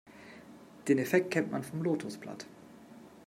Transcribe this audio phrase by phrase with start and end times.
[0.87, 2.47] Den Effekt kennt man vom Lotosblatt.